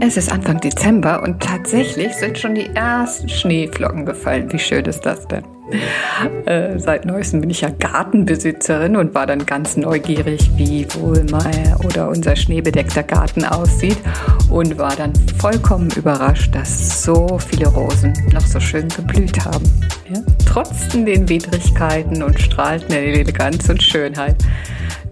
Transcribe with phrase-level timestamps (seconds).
[0.00, 4.50] Es ist Anfang Dezember und tatsächlich sind schon die ersten Schneeflocken gefallen.
[4.52, 5.42] Wie schön ist das denn?
[6.46, 11.76] Äh, seit neuestem bin ich ja Gartenbesitzerin und war dann ganz neugierig, wie wohl mal
[11.84, 13.98] oder unser schneebedeckter Garten aussieht
[14.50, 19.64] und war dann vollkommen überrascht, dass so viele Rosen noch so schön geblüht haben.
[20.08, 20.20] Ja?
[20.46, 24.36] Trotz den Widrigkeiten und strahlten Eleganz und Schönheit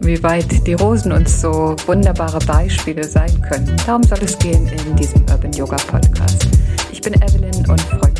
[0.01, 3.77] wie weit die Rosen uns so wunderbare Beispiele sein können.
[3.87, 6.47] Darum soll es gehen in diesem Urban Yoga Podcast.
[6.93, 8.16] Ich bin Evelyn und freue mich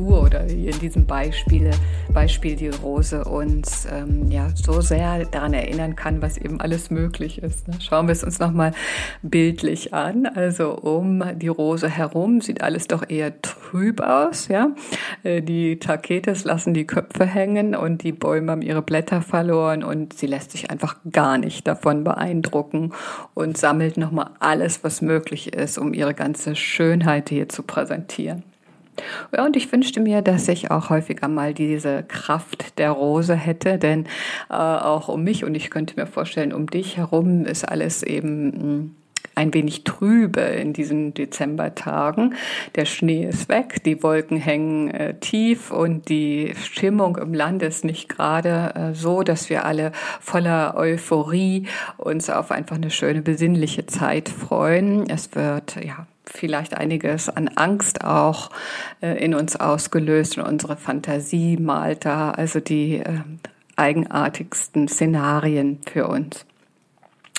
[0.00, 1.70] Natur oder in diesem Beispiel,
[2.12, 7.42] Beispiel die Rose uns ähm, ja, so sehr daran erinnern kann, was eben alles möglich
[7.42, 7.68] ist.
[7.68, 7.74] Ne?
[7.80, 8.72] Schauen wir es uns nochmal
[9.22, 10.26] bildlich an.
[10.26, 14.48] Also um die Rose herum sieht alles doch eher trüb aus.
[14.48, 14.70] Ja?
[15.22, 20.14] Äh, die Taketes lassen die Köpfe hängen und die Bäume haben ihre Blätter verloren und
[20.14, 22.92] sie lässt sich einfach gar nicht davon beeindrucken
[23.34, 28.49] und sammelt nochmal alles, was möglich ist, um ihre ganze Schönheit hier zu präsentieren.
[29.32, 33.78] Ja, und ich wünschte mir, dass ich auch häufiger mal diese Kraft der Rose hätte,
[33.78, 34.06] denn
[34.50, 38.46] äh, auch um mich und ich könnte mir vorstellen, um dich herum ist alles eben
[38.46, 38.96] mh, hm,
[39.34, 42.34] ein wenig trübe in diesen Dezembertagen.
[42.74, 47.84] Der Schnee ist weg, die Wolken hängen äh, tief und die Stimmung im Land ist
[47.84, 53.86] nicht gerade äh, so, dass wir alle voller Euphorie uns auf einfach eine schöne besinnliche
[53.86, 55.08] Zeit freuen.
[55.08, 58.50] Es wird ja vielleicht einiges an Angst auch
[59.00, 63.20] äh, in uns ausgelöst und unsere Fantasie malt da also die äh,
[63.76, 66.46] eigenartigsten Szenarien für uns.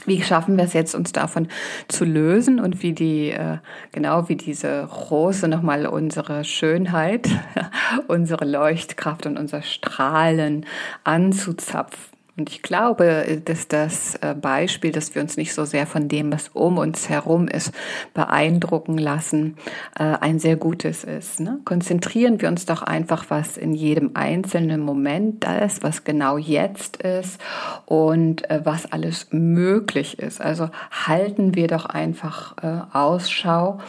[0.05, 1.47] Wie schaffen wir es jetzt, uns davon
[1.87, 3.57] zu lösen und wie die, äh,
[3.91, 7.29] genau wie diese Rose nochmal unsere Schönheit,
[8.07, 10.65] unsere Leuchtkraft und unser Strahlen
[11.03, 12.11] anzuzapfen?
[12.41, 16.33] Und ich glaube, dass das äh, Beispiel, dass wir uns nicht so sehr von dem,
[16.33, 17.71] was um uns herum ist,
[18.15, 19.57] beeindrucken lassen,
[19.95, 21.39] äh, ein sehr gutes ist.
[21.39, 21.59] Ne?
[21.65, 26.97] Konzentrieren wir uns doch einfach, was in jedem einzelnen Moment da ist, was genau jetzt
[26.97, 27.39] ist
[27.85, 30.41] und äh, was alles möglich ist.
[30.41, 32.55] Also halten wir doch einfach
[32.91, 33.79] Ausschau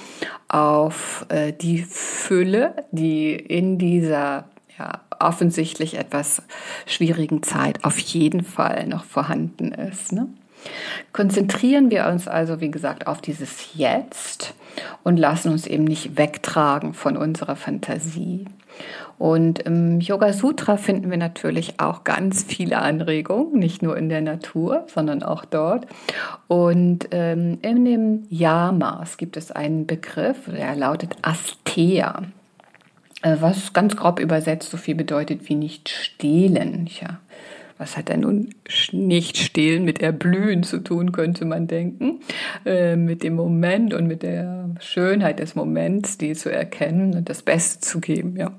[0.49, 1.27] auf
[1.63, 4.45] die Fülle, die in dieser
[4.79, 6.43] ja, offensichtlich etwas
[6.87, 10.13] schwierigen Zeit auf jeden Fall noch vorhanden ist.
[10.13, 10.29] Ne?
[11.13, 14.55] Konzentrieren wir uns also, wie gesagt, auf dieses Jetzt
[15.03, 18.47] und lassen uns eben nicht wegtragen von unserer Fantasie.
[19.19, 24.23] Und im Yoga Sutra finden wir natürlich auch ganz viele Anregungen, nicht nur in der
[24.23, 25.87] Natur, sondern auch dort.
[26.49, 32.23] Und ähm, in dem Yamas gibt es einen Begriff, der lautet Astea.
[33.23, 36.89] Äh, was ganz grob übersetzt so viel bedeutet wie nicht stehlen.
[37.01, 37.21] Ja,
[37.79, 38.55] was hat denn nun
[38.93, 42.21] nicht stehlen mit erblühen zu tun, könnte man denken.
[42.65, 47.43] Äh, mit dem Moment und mit der Schönheit des Moments, die zu erkennen und das
[47.43, 48.53] Beste zu geben, ja.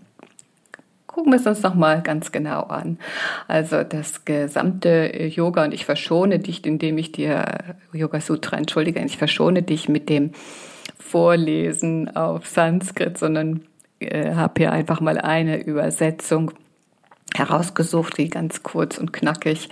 [1.07, 2.97] Gucken wir es uns nochmal ganz genau an.
[3.47, 7.45] Also das gesamte Yoga, und ich verschone dich, indem ich dir
[7.93, 10.31] Yoga Sutra entschuldige, ich verschone dich mit dem
[10.97, 13.61] Vorlesen auf Sanskrit, sondern
[14.11, 16.51] äh, habe hier einfach mal eine Übersetzung
[17.35, 19.69] herausgesucht, die ganz kurz und knackig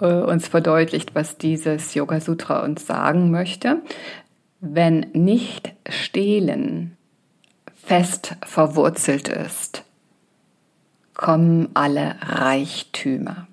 [0.00, 3.82] äh, uns verdeutlicht, was dieses Yoga Sutra uns sagen möchte.
[4.60, 6.96] Wenn nicht stehlen
[7.74, 9.84] fest verwurzelt ist,
[11.14, 13.46] kommen alle Reichtümer.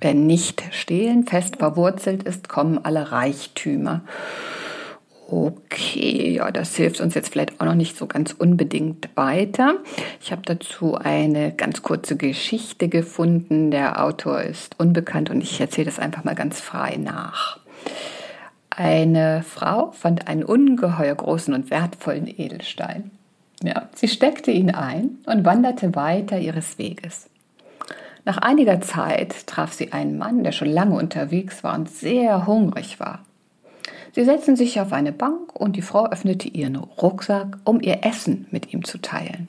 [0.00, 4.02] Wenn nicht stehlen fest verwurzelt ist, kommen alle Reichtümer.
[5.32, 9.76] Okay, ja, das hilft uns jetzt vielleicht auch noch nicht so ganz unbedingt weiter.
[10.20, 13.70] Ich habe dazu eine ganz kurze Geschichte gefunden.
[13.70, 17.58] Der Autor ist unbekannt und ich erzähle das einfach mal ganz frei nach.
[18.68, 23.10] Eine Frau fand einen ungeheuer großen und wertvollen Edelstein.
[23.62, 27.30] Ja, sie steckte ihn ein und wanderte weiter ihres Weges.
[28.26, 33.00] Nach einiger Zeit traf sie einen Mann, der schon lange unterwegs war und sehr hungrig
[33.00, 33.20] war.
[34.12, 38.46] Sie setzten sich auf eine Bank und die Frau öffnete ihren Rucksack, um ihr Essen
[38.50, 39.48] mit ihm zu teilen.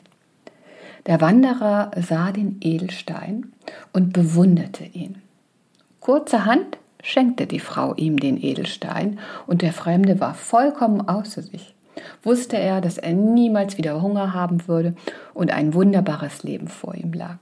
[1.05, 3.51] Der Wanderer sah den Edelstein
[3.91, 5.21] und bewunderte ihn.
[5.99, 11.75] Kurzerhand schenkte die Frau ihm den Edelstein und der Fremde war vollkommen außer sich.
[12.23, 14.95] Wusste er, dass er niemals wieder Hunger haben würde
[15.33, 17.37] und ein wunderbares Leben vor ihm lag.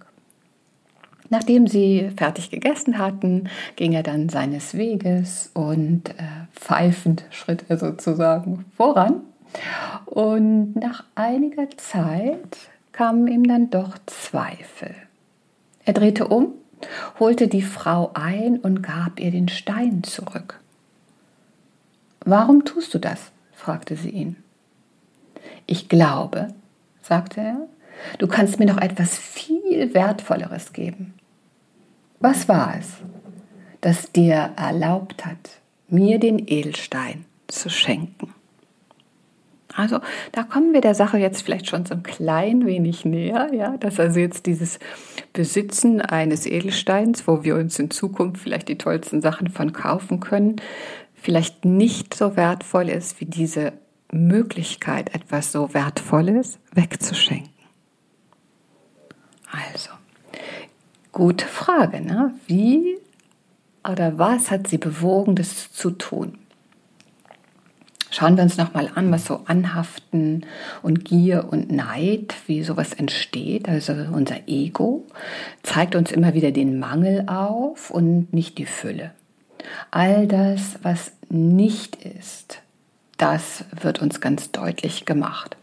[1.31, 6.23] Nachdem sie fertig gegessen hatten, ging er dann seines Weges und äh,
[6.53, 9.21] pfeifend schritt er sozusagen voran.
[10.05, 12.57] Und nach einiger Zeit
[12.91, 14.93] kamen ihm dann doch Zweifel.
[15.85, 16.53] Er drehte um,
[17.17, 20.59] holte die Frau ein und gab ihr den Stein zurück.
[22.25, 23.31] Warum tust du das?
[23.53, 24.35] fragte sie ihn.
[25.65, 26.49] Ich glaube,
[27.01, 27.67] sagte er,
[28.17, 31.13] du kannst mir noch etwas viel Wertvolleres geben.
[32.21, 32.87] Was war es,
[33.81, 35.59] das dir erlaubt hat,
[35.89, 38.33] mir den Edelstein zu schenken?
[39.73, 39.99] Also
[40.31, 43.99] da kommen wir der Sache jetzt vielleicht schon so ein klein wenig näher, ja, dass
[43.99, 44.77] also jetzt dieses
[45.33, 50.57] Besitzen eines Edelsteins, wo wir uns in Zukunft vielleicht die tollsten Sachen von kaufen können,
[51.15, 53.73] vielleicht nicht so wertvoll ist wie diese
[54.11, 57.49] Möglichkeit, etwas so Wertvolles wegzuschenken.
[59.51, 59.89] Also,
[61.11, 62.33] gute Frage, ne?
[62.47, 62.97] Wie
[63.87, 66.37] oder was hat sie bewogen, das zu tun?
[68.13, 70.45] Schauen wir uns nochmal an, was so Anhaften
[70.81, 73.69] und Gier und Neid, wie sowas entsteht.
[73.69, 75.05] Also unser Ego
[75.63, 79.11] zeigt uns immer wieder den Mangel auf und nicht die Fülle.
[79.91, 82.61] All das, was nicht ist,
[83.17, 85.55] das wird uns ganz deutlich gemacht.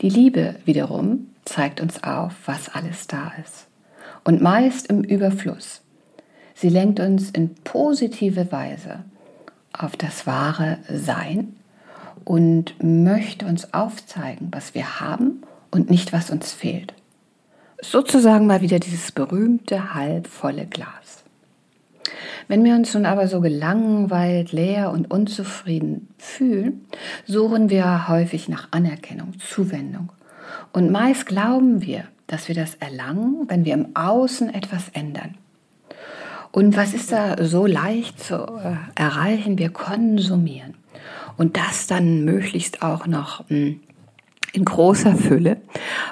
[0.00, 3.66] Die Liebe wiederum zeigt uns auf, was alles da ist.
[4.24, 5.82] Und meist im Überfluss.
[6.54, 9.04] Sie lenkt uns in positive Weise
[9.72, 11.56] auf das wahre Sein
[12.24, 16.94] und möchte uns aufzeigen, was wir haben und nicht, was uns fehlt.
[17.82, 21.24] Sozusagen mal wieder dieses berühmte halbvolle Glas.
[22.48, 26.86] Wenn wir uns nun aber so gelangweilt, leer und unzufrieden fühlen,
[27.26, 30.10] suchen wir häufig nach Anerkennung, Zuwendung.
[30.72, 35.36] Und meist glauben wir, dass wir das erlangen, wenn wir im Außen etwas ändern.
[36.52, 39.58] Und was ist da so leicht zu äh, erreichen?
[39.58, 40.74] Wir konsumieren.
[41.36, 43.80] Und das dann möglichst auch noch hm,
[44.54, 45.56] in großer Fülle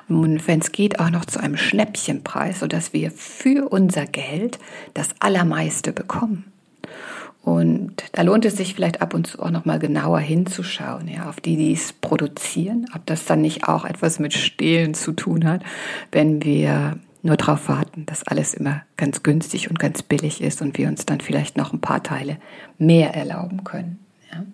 [0.09, 4.59] und wenn es geht auch noch zu einem Schnäppchenpreis, sodass wir für unser Geld
[4.95, 6.52] das Allermeiste bekommen.
[8.13, 11.41] Da lohnt es sich vielleicht ab und zu auch noch mal genauer hinzuschauen, ja, auf
[11.41, 15.63] die, die es produzieren, ob das dann nicht auch etwas mit Stehlen zu tun hat,
[16.11, 20.77] wenn wir nur darauf warten, dass alles immer ganz günstig und ganz billig ist und
[20.77, 22.37] wir uns dann vielleicht noch ein paar Teile
[22.79, 24.05] mehr erlauben können.
[24.33, 24.45] Ja.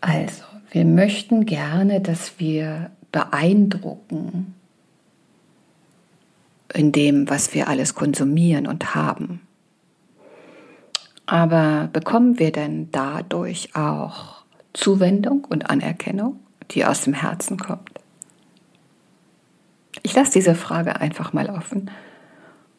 [0.00, 4.54] Also, wir möchten gerne, dass wir beeindrucken
[6.72, 9.40] in dem, was wir alles konsumieren und haben.
[11.26, 14.42] Aber bekommen wir denn dadurch auch
[14.72, 16.40] Zuwendung und Anerkennung,
[16.70, 17.90] die aus dem Herzen kommt?
[20.02, 21.90] Ich lasse diese Frage einfach mal offen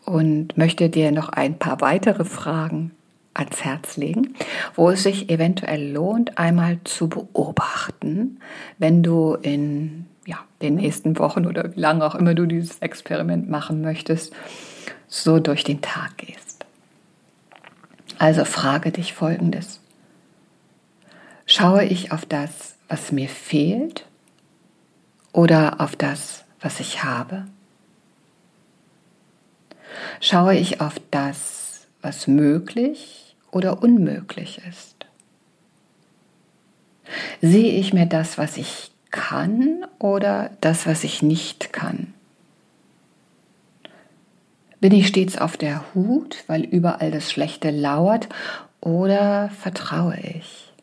[0.06, 2.92] und möchte dir noch ein paar weitere Fragen
[3.34, 4.36] ans Herz legen,
[4.76, 8.40] wo es sich eventuell lohnt, einmal zu beobachten,
[8.78, 13.50] wenn du in ja, den nächsten Wochen oder wie lange auch immer du dieses Experiment
[13.50, 14.34] machen möchtest,
[15.08, 16.43] so durch den Tag gehst.
[18.20, 19.80] Also frage dich Folgendes.
[21.46, 24.06] Schaue ich auf das, was mir fehlt
[25.32, 27.46] oder auf das, was ich habe?
[30.22, 35.06] Schaue ich auf das, was möglich oder unmöglich ist?
[37.42, 42.03] Sehe ich mir das, was ich kann oder das, was ich nicht kann?
[44.84, 48.28] Bin ich stets auf der Hut, weil überall das Schlechte lauert
[48.82, 50.74] oder vertraue ich?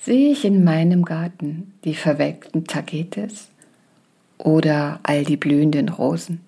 [0.00, 3.50] Sehe ich in meinem Garten die verwelkten Tagetes
[4.36, 6.40] oder all die blühenden Rosen?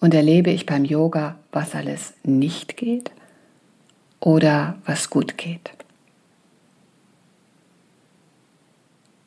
[0.00, 3.12] Und erlebe ich beim Yoga, was alles nicht geht
[4.20, 5.70] oder was gut geht.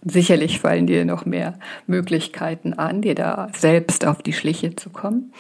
[0.10, 5.34] Sicherlich fallen dir noch mehr Möglichkeiten an, dir da selbst auf die Schliche zu kommen.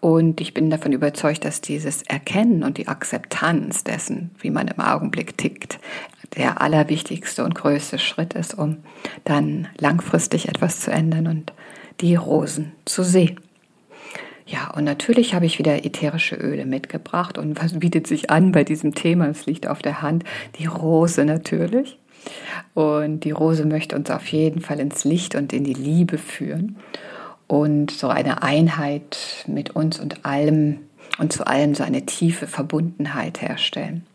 [0.00, 4.78] Und ich bin davon überzeugt, dass dieses Erkennen und die Akzeptanz dessen, wie man im
[4.78, 5.80] Augenblick tickt,
[6.36, 8.78] der allerwichtigste und größte Schritt ist, um
[9.24, 11.52] dann langfristig etwas zu ändern und
[12.00, 13.40] die Rosen zu sehen.
[14.46, 17.38] Ja, und natürlich habe ich wieder ätherische Öle mitgebracht.
[17.38, 19.26] Und was bietet sich an bei diesem Thema?
[19.26, 20.24] Es liegt auf der Hand.
[20.58, 21.98] Die Rose natürlich.
[22.74, 26.76] Und die Rose möchte uns auf jeden Fall ins Licht und in die Liebe führen.
[27.46, 30.78] Und so eine Einheit mit uns und allem
[31.18, 34.06] und zu allem so eine tiefe Verbundenheit herstellen.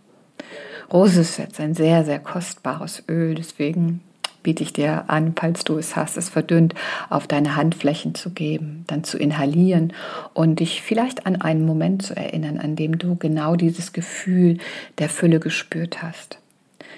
[0.91, 4.01] Rose ist jetzt ein sehr, sehr kostbares Öl, deswegen
[4.41, 6.73] biete ich dir an, falls du es hast, es verdünnt
[7.09, 9.91] auf deine Handflächen zu geben, dann zu inhalieren
[10.33, 14.59] und dich vielleicht an einen Moment zu erinnern, an dem du genau dieses Gefühl
[14.99, 16.39] der Fülle gespürt hast.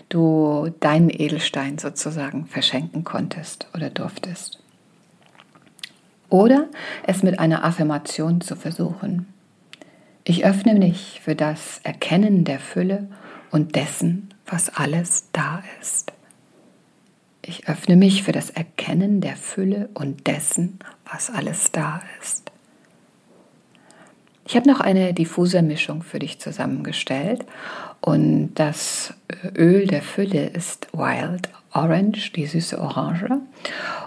[0.09, 4.59] Du deinen Edelstein sozusagen verschenken konntest oder durftest.
[6.29, 6.67] Oder
[7.03, 9.27] es mit einer Affirmation zu versuchen.
[10.23, 13.07] Ich öffne mich für das Erkennen der Fülle
[13.51, 16.11] und dessen, was alles da ist.
[17.41, 20.79] Ich öffne mich für das Erkennen der Fülle und dessen,
[21.11, 22.51] was alles da ist.
[24.45, 27.45] Ich habe noch eine Diffusermischung für dich zusammengestellt
[28.01, 29.13] und das
[29.57, 33.29] Öl der Fülle ist Wild Orange, die süße Orange.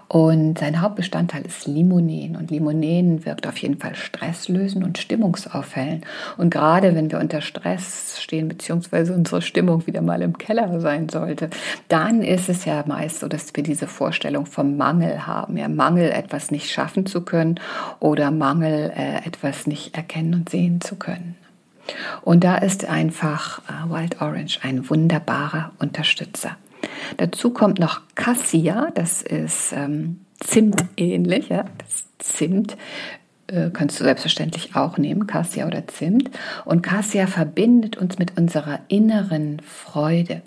[0.08, 2.36] Und sein Hauptbestandteil ist Limonen.
[2.36, 6.04] Und Limonen wirkt auf jeden Fall stresslösend und stimmungsaufhellend.
[6.36, 11.08] Und gerade wenn wir unter Stress stehen, beziehungsweise unsere Stimmung wieder mal im Keller sein
[11.08, 11.50] sollte,
[11.88, 15.56] dann ist es ja meist so, dass wir diese Vorstellung vom Mangel haben.
[15.56, 17.60] Ja, Mangel, etwas nicht schaffen zu können
[18.00, 21.36] oder Mangel, äh, etwas nicht erkennen und sehen zu können.
[22.22, 26.56] Und da ist einfach äh, Wild Orange ein wunderbarer Unterstützer.
[27.16, 32.76] Dazu kommt noch Cassia, das ist ähm, Zimt ähnlich, ja, das Zimt
[33.46, 36.30] äh, kannst du selbstverständlich auch nehmen, Cassia oder Zimt.
[36.64, 40.42] Und Cassia verbindet uns mit unserer inneren Freude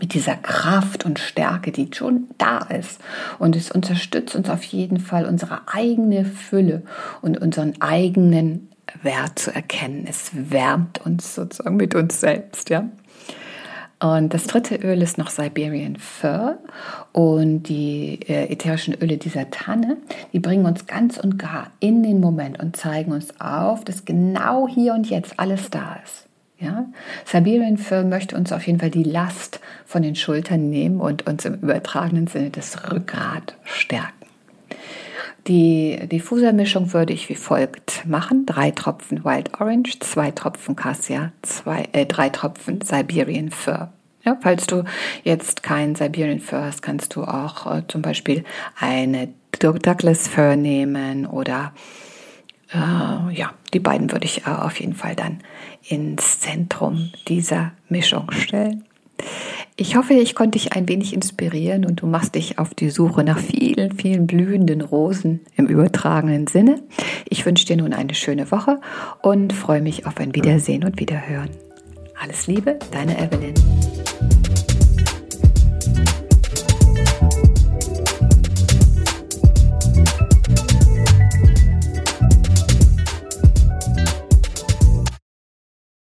[0.00, 3.00] mit dieser Kraft und Stärke, die schon da ist.
[3.38, 6.82] Und es unterstützt uns auf jeden Fall, unsere eigene Fülle
[7.22, 8.68] und unseren eigenen
[9.02, 10.06] Wert zu erkennen.
[10.08, 12.88] Es wärmt uns sozusagen mit uns selbst, ja.
[14.00, 16.58] Und das dritte Öl ist noch Siberian Fir
[17.12, 19.96] und die äh, ätherischen Öle dieser Tanne,
[20.32, 24.68] die bringen uns ganz und gar in den Moment und zeigen uns auf, dass genau
[24.68, 26.26] hier und jetzt alles da ist.
[26.58, 26.86] Ja?
[27.24, 31.44] Siberian Fir möchte uns auf jeden Fall die Last von den Schultern nehmen und uns
[31.44, 34.23] im übertragenen Sinne das Rückgrat stärken.
[35.46, 38.46] Die Diffusermischung würde ich wie folgt machen.
[38.46, 43.92] Drei Tropfen Wild Orange, zwei Tropfen Cassia, zwei, äh, drei Tropfen Siberian Fir.
[44.24, 44.84] Ja, falls du
[45.22, 48.44] jetzt kein Siberian Fir hast, kannst du auch äh, zum Beispiel
[48.78, 51.74] eine Douglas Fir nehmen oder
[52.72, 55.40] äh, ja, die beiden würde ich äh, auf jeden Fall dann
[55.86, 58.84] ins Zentrum dieser Mischung stellen.
[59.76, 63.24] Ich hoffe, ich konnte dich ein wenig inspirieren und du machst dich auf die Suche
[63.24, 66.80] nach vielen, vielen blühenden Rosen im übertragenen Sinne.
[67.28, 68.80] Ich wünsche dir nun eine schöne Woche
[69.20, 71.50] und freue mich auf ein Wiedersehen und Wiederhören.
[72.20, 73.54] Alles Liebe, deine Evelyn.